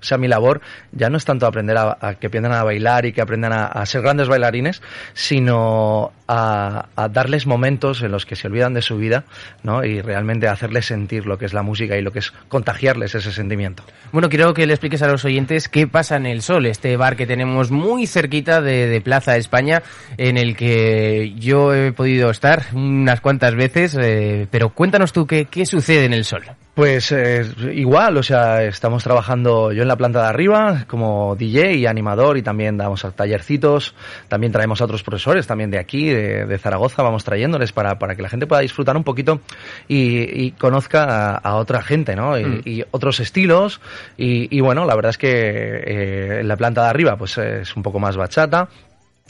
sea, 0.06 0.18
mi 0.18 0.28
labor 0.28 0.62
ya 0.92 1.10
no 1.10 1.18
es 1.18 1.26
tanto 1.26 1.46
aprender 1.46 1.78
a, 1.78 2.16
que 2.20 2.28
aprendan 2.28 2.54
a 2.54 2.64
bailar 2.64 3.06
y 3.06 3.14
que 3.14 3.22
aprendan 3.22 3.54
a, 3.54 3.86
ser 3.86 4.02
grandes 4.02 4.28
bailarines, 4.28 4.82
sino 5.14 6.12
a, 6.28 6.88
darles 7.12 7.48
momentos 7.48 8.02
en 8.02 8.12
los 8.12 8.26
que 8.26 8.36
se 8.36 8.48
olvidan 8.48 8.74
de 8.74 8.82
su 8.82 8.98
vida, 8.98 9.26
¿no? 9.64 9.84
Y 9.84 10.02
realmente 10.02 10.48
hacerles 10.48 10.86
sentir 10.86 11.26
lo 11.26 11.38
que 11.38 11.46
es 11.46 11.54
la 11.54 11.64
música 11.64 11.98
y 11.98 12.02
lo 12.02 12.12
que 12.12 12.20
es 12.20 12.32
contagiarles 12.48 13.16
ese 13.16 13.32
sentimiento. 13.32 13.84
Bueno, 14.12 14.30
quiero 14.30 14.54
que 14.54 14.66
le 14.66 14.74
expliques 14.74 15.02
a 15.02 15.08
los 15.08 15.26
oyentes 15.26 15.70
qué 15.70 15.88
pasa 15.88 16.18
en 16.18 16.26
El 16.26 16.42
Sol, 16.42 16.66
este 16.66 16.96
bar 16.98 17.16
que 17.16 17.28
tenemos 17.28 17.72
muy 17.72 18.08
cerquita 18.08 18.62
de, 18.62 19.02
Plaza 19.08 19.38
España, 19.38 19.84
en 20.18 20.38
el 20.38 20.58
que 20.58 21.34
yo 21.38 21.74
he 21.74 21.92
podido 21.92 22.30
estar 22.30 22.66
unas 22.74 23.22
cuantas 23.22 23.56
veces, 23.56 23.96
eh, 24.00 24.48
pero 24.50 24.70
cuéntanos 24.70 25.14
tú 25.14 25.28
qué, 25.28 25.46
qué 25.46 25.66
sucede 25.66 26.06
en 26.06 26.14
El 26.14 26.26
Sol. 26.26 26.44
Pues 26.78 27.12
eh, 27.12 27.44
igual, 27.74 28.18
o 28.18 28.22
sea, 28.22 28.62
estamos 28.62 29.04
trabajando 29.04 29.72
yo 29.72 29.82
en 29.82 29.88
la 29.88 29.96
planta 29.96 30.22
de 30.22 30.28
arriba 30.28 30.86
como 30.86 31.36
DJ 31.36 31.74
y 31.74 31.88
animador 31.88 32.38
y 32.38 32.44
también 32.44 32.78
damos 32.78 33.04
tallercitos, 33.16 33.96
también 34.28 34.54
traemos 34.54 34.80
a 34.80 34.86
otros 34.86 35.02
profesores 35.02 35.48
también 35.48 35.72
de 35.72 35.80
aquí, 35.80 36.08
de, 36.08 36.56
Zaragoza, 36.60 37.02
vamos 37.02 37.24
trayéndoles 37.24 37.72
para, 37.72 37.98
para 37.98 38.16
que 38.16 38.22
la 38.22 38.30
gente 38.30 38.46
pueda 38.46 38.62
disfrutar 38.62 38.96
un 38.96 39.04
poquito 39.04 39.42
y, 39.88 40.52
conozca 40.52 41.38
a, 41.38 41.56
otra 41.56 41.82
gente, 41.82 42.16
¿no? 42.16 42.38
Y, 42.38 42.46
mm. 42.46 42.84
otros 42.92 43.22
estilos 43.22 43.82
y, 44.16 44.60
bueno, 44.60 44.86
la 44.86 44.94
verdad 44.94 45.10
es 45.10 45.18
que 45.18 45.30
eh, 45.30 46.40
en 46.42 46.48
la 46.48 46.58
planta 46.58 46.84
de 46.84 46.90
arriba 46.90 47.18
pues 47.18 47.40
es 47.40 47.76
un 47.76 47.82
poco 47.82 47.98
más 47.98 48.16
bachata, 48.18 48.70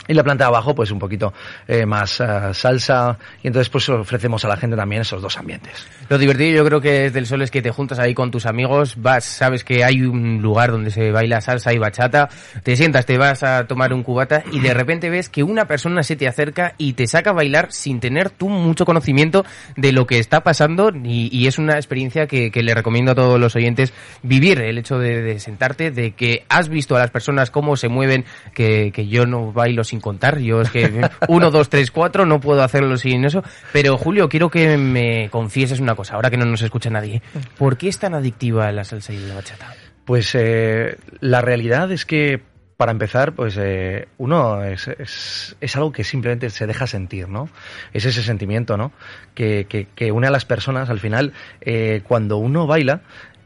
y 0.08 0.14
la 0.14 0.24
planta 0.24 0.46
de 0.46 0.50
abajo, 0.50 0.74
pues 0.74 0.92
un 0.92 1.00
poquito 1.00 1.34
eh, 1.68 1.86
más 1.86 2.22
eh, 2.22 2.54
salsa. 2.54 3.18
Y 3.44 3.48
entonces, 3.48 3.70
pues 3.70 3.90
ofrecemos 3.90 4.44
a 4.46 4.48
la 4.48 4.58
gente 4.58 4.76
también 4.76 5.02
esos 5.02 5.22
dos 5.22 5.38
ambientes. 5.38 5.86
Lo 6.10 6.18
divertido 6.18 6.58
yo 6.58 6.66
creo 6.66 6.82
que 6.82 7.08
es 7.08 7.14
del 7.14 7.26
sol 7.26 7.42
es 7.42 7.52
que 7.52 7.62
te 7.62 7.72
juntas 7.72 8.00
ahí 8.00 8.14
con 8.14 8.32
tus 8.32 8.46
amigos, 8.46 8.96
vas, 8.98 9.26
sabes 9.26 9.64
que 9.64 9.84
hay 9.84 10.02
un 10.02 10.42
lugar 10.42 10.72
donde 10.72 10.92
se 10.92 11.12
baila 11.12 11.42
salsa 11.42 11.74
y 11.74 11.78
bachata, 11.78 12.30
te 12.64 12.76
sientas, 12.76 13.06
te 13.06 13.18
vas 13.18 13.44
a 13.44 13.68
tomar 13.68 13.94
un 13.94 14.04
cubata 14.04 14.44
y 14.52 14.60
de 14.60 14.74
repente 14.74 15.10
ves 15.10 15.30
que 15.30 15.44
una 15.44 15.66
persona 15.66 16.04
se 16.04 16.16
te 16.16 16.28
acerca 16.28 16.74
y 16.78 16.94
te 16.94 17.08
saca 17.08 17.32
a 17.32 17.34
bailar 17.34 17.72
sin 17.72 18.00
tener 18.00 18.30
tú 18.30 18.50
mucho 18.50 18.86
conocimiento 18.86 19.46
de 19.76 19.92
lo 19.92 20.08
que 20.08 20.20
está 20.20 20.42
pasando 20.42 20.92
y, 21.04 21.48
es 21.48 21.58
una 21.58 21.76
experiencia 21.76 22.28
que, 22.28 22.52
le 22.54 22.74
recomiendo 22.74 23.14
a 23.14 23.16
todos 23.16 23.40
los 23.40 23.56
oyentes 23.56 23.94
vivir, 24.22 24.60
el 24.60 24.78
hecho 24.78 25.00
de, 25.00 25.40
sentarte, 25.40 25.92
de 25.92 26.12
que 26.12 26.44
has 26.50 26.68
visto 26.68 26.96
a 26.96 27.00
las 27.00 27.12
personas 27.12 27.52
cómo 27.52 27.78
se 27.78 27.88
mueven, 27.88 28.26
que, 28.54 28.92
que 28.92 29.08
yo 29.08 29.26
no 29.26 29.54
bailo 29.54 29.84
sin 29.88 30.00
contar. 30.00 30.40
Yo 30.40 30.62
es 30.62 30.70
que 30.70 31.10
uno, 31.28 31.52
dos, 31.52 31.70
tres, 31.70 31.92
cuatro, 31.92 32.26
no 32.26 32.40
puedo 32.40 32.62
hacerlo 32.62 32.98
sin 32.98 33.26
eso. 33.26 33.44
Pero 33.74 33.98
Julio, 33.98 34.30
quiero 34.30 34.50
que 34.50 34.78
me 34.78 35.30
confieses 35.30 35.80
una 35.80 35.96
cosa, 35.96 36.16
ahora 36.16 36.30
que 36.30 36.38
no 36.38 36.46
nos 36.46 36.62
escucha 36.62 36.90
nadie. 36.90 37.22
¿Por 37.58 37.78
qué 37.78 37.88
es 37.90 38.00
tan 38.00 38.14
adictiva 38.14 38.72
la 38.72 38.84
salsa 38.84 39.14
y 39.14 39.18
la 39.18 39.36
bachata? 39.36 39.74
Pues 40.06 40.34
eh, 40.36 40.98
la 41.20 41.42
realidad 41.42 41.92
es 41.92 42.06
que 42.06 42.42
para 42.78 42.92
empezar, 42.92 43.34
pues 43.34 43.58
eh, 43.60 44.08
uno 44.20 44.64
es, 44.64 44.88
es, 44.88 45.76
algo 45.76 45.92
que 45.92 46.04
simplemente 46.04 46.52
se 46.52 46.68
deja 46.68 46.86
sentir, 46.86 47.28
¿no? 47.28 47.50
Es 47.92 48.06
ese 48.06 48.22
sentimiento, 48.22 48.78
¿no? 48.78 48.92
Que, 49.34 49.66
que, 49.68 50.12
une 50.12 50.28
a 50.28 50.32
las 50.32 50.46
personas. 50.46 50.92
Al 50.92 51.00
final, 51.00 51.34
eh, 51.60 52.04
cuando 52.08 52.38
uno 52.38 52.68
baila, 52.68 53.02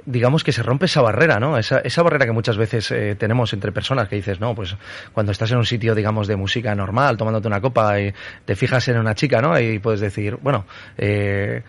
digamos 0.05 0.43
que 0.43 0.51
se 0.51 0.63
rompe 0.63 0.85
esa 0.85 1.01
barrera, 1.01 1.39
¿no? 1.39 1.57
Esa, 1.57 1.79
esa 1.79 2.03
barrera 2.03 2.25
que 2.25 2.31
muchas 2.31 2.57
veces 2.57 2.91
eh, 2.91 3.15
tenemos 3.17 3.53
entre 3.53 3.71
personas 3.71 4.07
que 4.07 4.15
dices, 4.15 4.39
no, 4.39 4.55
pues 4.55 4.75
cuando 5.13 5.31
estás 5.31 5.51
en 5.51 5.57
un 5.57 5.65
sitio, 5.65 5.95
digamos, 5.95 6.27
de 6.27 6.35
música 6.35 6.73
normal, 6.75 7.17
tomándote 7.17 7.47
una 7.47 7.61
copa 7.61 7.99
y 7.99 8.13
te 8.45 8.55
fijas 8.55 8.87
en 8.87 8.97
una 8.97 9.15
chica, 9.15 9.41
¿no? 9.41 9.59
Y 9.59 9.79
puedes 9.79 9.99
decir, 9.99 10.37
bueno, 10.41 10.65
eh, 10.97 11.63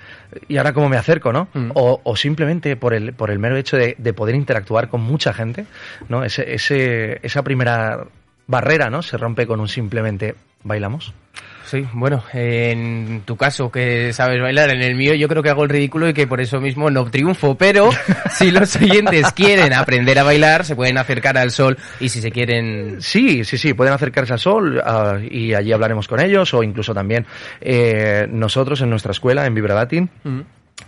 ¿y 0.48 0.56
ahora 0.56 0.72
cómo 0.72 0.88
me 0.88 0.96
acerco, 0.96 1.32
no? 1.32 1.48
Mm. 1.52 1.70
O, 1.74 2.00
o, 2.04 2.16
simplemente 2.16 2.76
por 2.76 2.94
el, 2.94 3.12
por 3.12 3.30
el 3.30 3.38
mero 3.38 3.56
hecho 3.56 3.76
de, 3.76 3.94
de 3.98 4.12
poder 4.12 4.34
interactuar 4.34 4.88
con 4.88 5.02
mucha 5.02 5.32
gente, 5.32 5.66
¿no? 6.08 6.24
Ese, 6.24 6.54
ese, 6.54 7.18
esa 7.22 7.42
primera 7.42 8.06
barrera, 8.46 8.90
¿no? 8.90 9.02
Se 9.02 9.16
rompe 9.16 9.46
con 9.46 9.60
un 9.60 9.68
simplemente 9.68 10.34
bailamos. 10.62 11.12
Sí, 11.72 11.86
bueno, 11.94 12.22
en 12.34 13.22
tu 13.24 13.38
caso 13.38 13.72
que 13.72 14.12
sabes 14.12 14.42
bailar, 14.42 14.68
en 14.74 14.82
el 14.82 14.94
mío 14.94 15.14
yo 15.14 15.26
creo 15.26 15.42
que 15.42 15.48
hago 15.48 15.62
el 15.62 15.70
ridículo 15.70 16.06
y 16.06 16.12
que 16.12 16.26
por 16.26 16.42
eso 16.42 16.60
mismo 16.60 16.90
no 16.90 17.10
triunfo, 17.10 17.56
pero 17.56 17.88
si 18.30 18.50
los 18.50 18.76
oyentes 18.76 19.32
quieren 19.32 19.72
aprender 19.72 20.18
a 20.18 20.22
bailar, 20.22 20.66
se 20.66 20.76
pueden 20.76 20.98
acercar 20.98 21.38
al 21.38 21.50
sol 21.50 21.78
y 21.98 22.10
si 22.10 22.20
se 22.20 22.30
quieren... 22.30 23.00
Sí, 23.00 23.42
sí, 23.44 23.56
sí, 23.56 23.72
pueden 23.72 23.94
acercarse 23.94 24.34
al 24.34 24.38
sol 24.38 24.82
ah, 24.84 25.18
y 25.18 25.54
allí 25.54 25.72
hablaremos 25.72 26.08
con 26.08 26.20
ellos 26.20 26.52
o 26.52 26.62
incluso 26.62 26.92
también 26.92 27.24
eh, 27.62 28.26
nosotros 28.28 28.82
en 28.82 28.90
nuestra 28.90 29.12
escuela, 29.12 29.46
en 29.46 29.54
Vibra 29.54 29.74
Latin. 29.74 30.10
Mm. 30.24 30.40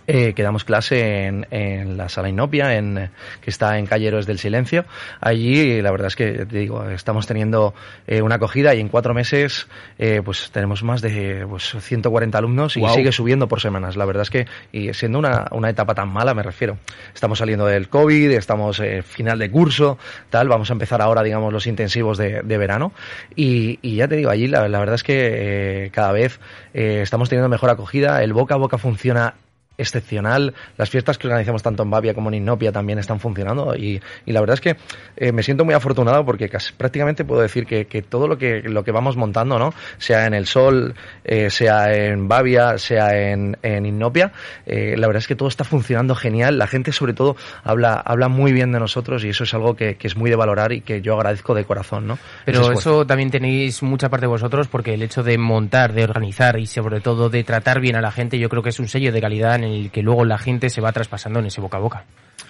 Eh, 0.07 0.33
que 0.33 0.43
damos 0.43 0.65
clase 0.65 1.25
en, 1.25 1.47
en 1.49 1.97
la 1.97 2.09
sala 2.09 2.29
Inopia, 2.29 2.75
en, 2.75 3.09
que 3.41 3.49
está 3.49 3.79
en 3.79 3.87
Calleros 3.87 4.27
del 4.27 4.37
Silencio. 4.37 4.85
Allí, 5.19 5.81
la 5.81 5.89
verdad 5.89 6.07
es 6.07 6.15
que, 6.15 6.45
te 6.45 6.59
digo, 6.59 6.87
estamos 6.91 7.25
teniendo 7.25 7.73
eh, 8.05 8.21
una 8.21 8.35
acogida 8.35 8.75
y 8.75 8.81
en 8.81 8.89
cuatro 8.89 9.15
meses, 9.15 9.67
eh, 9.97 10.21
pues 10.23 10.51
tenemos 10.51 10.83
más 10.83 11.01
de 11.01 11.47
pues, 11.49 11.75
140 11.79 12.37
alumnos 12.37 12.77
y 12.77 12.87
sigue 12.89 13.11
subiendo 13.11 13.47
por 13.47 13.61
semanas. 13.61 13.95
La 13.95 14.05
verdad 14.05 14.21
es 14.21 14.29
que, 14.29 14.45
y 14.71 14.93
siendo 14.93 15.17
una, 15.17 15.47
una 15.51 15.71
etapa 15.71 15.95
tan 15.95 16.09
mala, 16.09 16.35
me 16.35 16.43
refiero, 16.43 16.77
estamos 17.13 17.39
saliendo 17.39 17.65
del 17.65 17.89
COVID, 17.89 18.29
estamos 18.31 18.79
eh, 18.81 19.01
final 19.01 19.39
de 19.39 19.49
curso, 19.49 19.97
tal, 20.29 20.47
vamos 20.47 20.69
a 20.69 20.73
empezar 20.73 21.01
ahora, 21.01 21.23
digamos, 21.23 21.51
los 21.51 21.65
intensivos 21.65 22.19
de, 22.19 22.41
de 22.43 22.57
verano. 22.59 22.91
Y, 23.35 23.79
y, 23.81 23.95
ya 23.95 24.07
te 24.07 24.17
digo, 24.17 24.29
allí 24.29 24.47
la, 24.47 24.67
la 24.67 24.79
verdad 24.79 24.95
es 24.95 25.03
que 25.03 25.85
eh, 25.85 25.89
cada 25.91 26.11
vez 26.11 26.39
eh, 26.75 26.99
estamos 27.01 27.29
teniendo 27.29 27.49
mejor 27.49 27.71
acogida, 27.71 28.21
el 28.21 28.33
boca 28.33 28.53
a 28.53 28.57
boca 28.57 28.77
funciona 28.77 29.33
excepcional. 29.77 30.53
Las 30.77 30.89
fiestas 30.89 31.17
que 31.17 31.27
organizamos 31.27 31.63
tanto 31.63 31.83
en 31.83 31.89
Bavia 31.89 32.13
como 32.13 32.29
en 32.29 32.35
Innopia 32.35 32.71
también 32.71 32.99
están 32.99 33.19
funcionando 33.19 33.75
y, 33.75 34.01
y 34.25 34.31
la 34.31 34.39
verdad 34.39 34.55
es 34.55 34.61
que 34.61 34.77
eh, 35.17 35.31
me 35.31 35.43
siento 35.43 35.65
muy 35.65 35.73
afortunado 35.73 36.25
porque 36.25 36.49
casi, 36.49 36.73
prácticamente 36.73 37.25
puedo 37.25 37.41
decir 37.41 37.65
que, 37.65 37.85
que, 37.85 38.01
todo 38.01 38.27
lo 38.27 38.37
que, 38.37 38.61
lo 38.63 38.83
que 38.83 38.91
vamos 38.91 39.17
montando, 39.17 39.59
¿no? 39.59 39.73
sea 39.97 40.25
en 40.25 40.33
El 40.33 40.45
Sol, 40.45 40.95
eh, 41.23 41.49
sea 41.49 41.93
en 41.93 42.27
Bavia, 42.27 42.77
sea 42.77 43.17
en, 43.17 43.57
en 43.61 43.85
Innopia, 43.85 44.31
eh, 44.65 44.95
la 44.97 45.07
verdad 45.07 45.19
es 45.19 45.27
que 45.27 45.35
todo 45.35 45.49
está 45.49 45.63
funcionando 45.63 46.15
genial. 46.15 46.57
La 46.57 46.67
gente 46.67 46.91
sobre 46.91 47.13
todo 47.13 47.35
habla, 47.63 47.95
habla 47.95 48.27
muy 48.27 48.53
bien 48.53 48.71
de 48.71 48.79
nosotros 48.79 49.23
y 49.23 49.29
eso 49.29 49.43
es 49.43 49.53
algo 49.53 49.75
que, 49.75 49.95
que 49.95 50.07
es 50.07 50.15
muy 50.15 50.29
de 50.29 50.35
valorar 50.35 50.71
y 50.71 50.81
que 50.81 51.01
yo 51.01 51.15
agradezco 51.15 51.53
de 51.53 51.65
corazón. 51.65 52.07
¿no? 52.07 52.17
Pero 52.45 52.71
eso 52.71 53.05
también 53.05 53.31
tenéis 53.31 53.83
mucha 53.83 54.09
parte 54.09 54.25
de 54.25 54.29
vosotros 54.29 54.67
porque 54.67 54.93
el 54.93 55.03
hecho 55.03 55.23
de 55.23 55.37
montar, 55.37 55.93
de 55.93 56.03
organizar 56.03 56.59
y 56.59 56.65
sobre 56.65 57.01
todo 57.01 57.29
de 57.29 57.43
tratar 57.43 57.79
bien 57.79 57.95
a 57.95 58.01
la 58.01 58.11
gente 58.11 58.39
yo 58.39 58.49
creo 58.49 58.63
que 58.63 58.69
es 58.69 58.79
un 58.79 58.87
sello 58.87 59.11
de 59.11 59.21
calidad 59.21 59.55
en 59.55 59.64
en 59.64 59.64
el 59.65 59.91
que 59.91 60.01
luego 60.01 60.25
la 60.25 60.37
gente 60.37 60.69
se 60.69 60.81
va 60.81 60.91
traspasando 60.91 61.39
en 61.39 61.47
ese 61.47 61.61
boca 61.61 61.77
a 61.77 61.81
boca. 61.81 62.05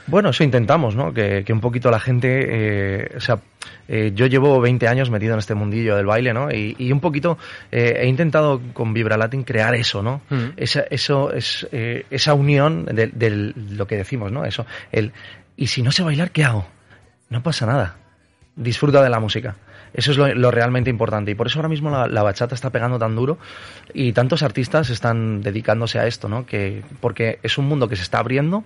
Bueno, 0.07 0.29
eso 0.29 0.43
intentamos, 0.43 0.95
¿no? 0.95 1.13
Que, 1.13 1.43
un 1.50 1.60
poquito 1.60 1.89
la 1.89 2.00
gente, 2.00 2.45
eh, 2.48 3.12
o 3.17 3.19
sea, 3.19 3.39
eh, 3.88 4.12
yo 4.13 4.27
llevo 4.27 4.62
20 4.62 4.88
años 4.88 5.10
metido 5.10 5.34
en 5.34 5.39
este 5.39 5.55
mundillo 5.55 5.95
del 5.95 6.05
baile, 6.05 6.31
¿no? 6.31 6.51
Y, 6.51 6.91
un 6.91 7.00
poquito 7.00 7.39
eh, 7.72 7.98
he 8.01 8.07
intentado 8.07 8.62
con 8.74 8.93
Vibra 8.93 9.17
Latin 9.17 9.43
crear 9.43 9.74
eso, 9.74 10.03
¿no? 10.03 10.22
Mm. 10.29 10.50
Esa, 10.57 10.81
eso 10.91 11.34
es 11.34 11.67
esa 11.72 12.34
unión 12.36 12.86
de, 12.86 13.53
lo 13.55 13.88
que 13.88 13.98
decimos, 13.98 14.31
¿no? 14.31 14.45
Eso, 14.45 14.65
el 14.91 15.12
y 15.57 15.67
si 15.67 15.81
no 15.81 15.91
sé 15.91 16.03
bailar, 16.03 16.31
¿qué 16.31 16.43
hago? 16.43 16.65
No 17.29 17.41
pasa 17.41 17.65
nada. 17.65 17.98
Disfruta 18.55 19.01
de 19.01 19.10
la 19.10 19.19
música. 19.19 19.55
Eso 19.96 20.12
es 20.12 20.18
lo, 20.18 20.52
realmente 20.52 20.90
importante. 20.90 21.32
Y 21.32 21.36
por 21.36 21.48
eso 21.48 21.60
ahora 21.60 21.70
mismo 21.70 21.90
la, 21.90 22.24
bachata 22.24 22.54
está 22.54 22.70
pegando 22.70 23.00
tan 23.00 23.16
duro 23.16 23.38
y 23.94 24.14
tantos 24.14 24.44
artistas 24.44 24.90
están 24.90 25.42
dedicándose 25.42 26.00
a 26.00 26.08
esto, 26.08 26.28
¿no? 26.28 26.46
Que, 26.46 26.84
porque 27.00 27.40
es 27.44 27.58
un 27.58 27.68
mundo 27.68 27.88
que 27.88 27.96
se 27.96 28.04
está 28.04 28.20
abriendo, 28.20 28.64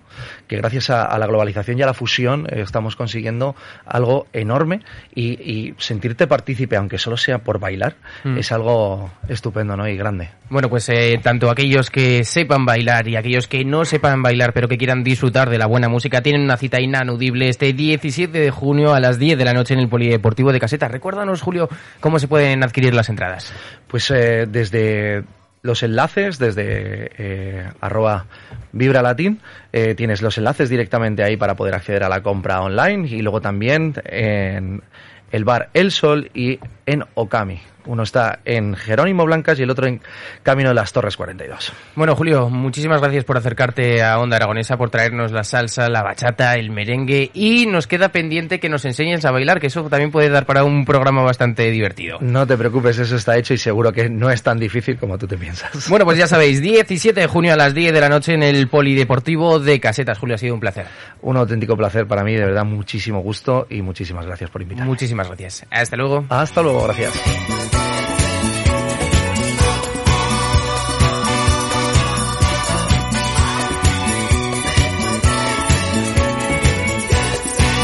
que 0.48 0.56
gracias 0.56 0.90
a, 0.90 1.16
la 1.18 1.26
globalización 1.26 1.78
y 1.78 1.82
a 1.82 1.86
la 1.86 1.94
fusión 1.94 2.46
eh, 2.50 2.62
estamos 2.62 2.96
consiguiendo 2.96 3.54
algo 3.86 4.26
enorme 4.32 4.80
y, 5.14 5.74
sentirte 5.78 6.26
partícipe, 6.26 6.76
aunque 6.76 6.98
solo 6.98 7.16
sea 7.16 7.38
por 7.38 7.58
bailar, 7.58 7.96
mm. 8.24 8.38
es 8.38 8.52
algo 8.52 9.10
estupendo, 9.28 9.76
¿no? 9.76 9.88
Y 9.88 9.96
grande. 9.96 10.30
Bueno, 10.48 10.68
pues 10.68 10.88
eh, 10.88 11.20
tanto 11.22 11.50
aquellos 11.50 11.90
que 11.90 12.24
sepan 12.24 12.64
bailar 12.64 13.06
y 13.06 13.16
aquellos 13.16 13.46
que 13.46 13.64
no 13.64 13.84
sepan 13.84 14.22
bailar, 14.22 14.52
pero 14.52 14.68
que 14.68 14.78
quieran 14.78 15.04
disfrutar 15.04 15.48
de 15.48 15.58
la 15.58 15.66
buena 15.66 15.88
música, 15.88 16.22
tienen 16.22 16.42
una 16.42 16.56
cita 16.56 16.80
inanudible 16.80 17.48
este 17.48 17.72
17 17.72 18.36
de 18.36 18.50
junio 18.50 18.94
a 18.94 19.00
las 19.00 19.18
10 19.18 19.38
de 19.38 19.44
la 19.44 19.52
noche 19.52 19.74
en 19.74 19.80
el 19.80 19.88
Polideportivo 19.88 20.52
de 20.52 20.60
Caseta. 20.60 20.88
Recuerda 20.88 21.19
Julio, 21.40 21.68
cómo 22.00 22.18
se 22.18 22.28
pueden 22.28 22.62
adquirir 22.62 22.94
las 22.94 23.08
entradas. 23.08 23.52
Pues 23.86 24.10
eh, 24.10 24.46
desde 24.48 25.24
los 25.62 25.82
enlaces, 25.82 26.38
desde 26.38 27.10
eh, 27.18 27.68
arroba 27.80 28.26
Vibra 28.72 29.02
Latin, 29.02 29.40
eh, 29.72 29.94
tienes 29.94 30.22
los 30.22 30.38
enlaces 30.38 30.70
directamente 30.70 31.22
ahí 31.22 31.36
para 31.36 31.54
poder 31.54 31.74
acceder 31.74 32.02
a 32.04 32.08
la 32.08 32.22
compra 32.22 32.62
online 32.62 33.08
y 33.08 33.20
luego 33.20 33.40
también 33.40 33.94
en 34.04 34.82
el 35.30 35.44
bar 35.44 35.68
El 35.74 35.92
Sol 35.92 36.30
y 36.34 36.58
en 36.90 37.04
Okami. 37.14 37.60
Uno 37.86 38.02
está 38.02 38.40
en 38.44 38.74
Jerónimo 38.74 39.24
Blancas 39.24 39.58
y 39.58 39.62
el 39.62 39.70
otro 39.70 39.86
en 39.86 40.00
Camino 40.42 40.68
de 40.68 40.74
las 40.74 40.92
Torres 40.92 41.16
42. 41.16 41.72
Bueno, 41.94 42.14
Julio, 42.14 42.50
muchísimas 42.50 43.00
gracias 43.00 43.24
por 43.24 43.38
acercarte 43.38 44.02
a 44.02 44.18
Onda 44.18 44.36
Aragonesa, 44.36 44.76
por 44.76 44.90
traernos 44.90 45.32
la 45.32 45.44
salsa, 45.44 45.88
la 45.88 46.02
bachata, 46.02 46.56
el 46.56 46.70
merengue 46.70 47.30
y 47.32 47.66
nos 47.66 47.86
queda 47.86 48.10
pendiente 48.10 48.60
que 48.60 48.68
nos 48.68 48.84
enseñes 48.84 49.24
a 49.24 49.30
bailar, 49.30 49.60
que 49.60 49.68
eso 49.68 49.82
también 49.88 50.10
puede 50.10 50.28
dar 50.28 50.46
para 50.46 50.64
un 50.64 50.84
programa 50.84 51.22
bastante 51.22 51.70
divertido. 51.70 52.18
No 52.20 52.46
te 52.46 52.56
preocupes, 52.56 52.98
eso 52.98 53.16
está 53.16 53.36
hecho 53.38 53.54
y 53.54 53.58
seguro 53.58 53.92
que 53.92 54.10
no 54.10 54.30
es 54.30 54.42
tan 54.42 54.58
difícil 54.58 54.98
como 54.98 55.16
tú 55.16 55.26
te 55.26 55.38
piensas. 55.38 55.88
Bueno, 55.88 56.04
pues 56.04 56.18
ya 56.18 56.26
sabéis, 56.26 56.60
17 56.60 57.18
de 57.18 57.26
junio 57.26 57.54
a 57.54 57.56
las 57.56 57.74
10 57.74 57.92
de 57.92 58.00
la 58.00 58.08
noche 58.08 58.34
en 58.34 58.42
el 58.42 58.68
Polideportivo 58.68 59.58
de 59.58 59.80
Casetas. 59.80 60.18
Julio, 60.18 60.34
ha 60.34 60.38
sido 60.38 60.54
un 60.54 60.60
placer. 60.60 60.86
Un 61.22 61.36
auténtico 61.36 61.76
placer 61.76 62.06
para 62.06 62.22
mí, 62.22 62.34
de 62.34 62.44
verdad, 62.44 62.64
muchísimo 62.64 63.20
gusto 63.20 63.66
y 63.70 63.82
muchísimas 63.82 64.26
gracias 64.26 64.50
por 64.50 64.62
invitarme. 64.62 64.88
Muchísimas 64.88 65.26
gracias. 65.28 65.66
Hasta 65.70 65.96
luego. 65.96 66.24
Hasta 66.28 66.62
gracias. 66.86 67.89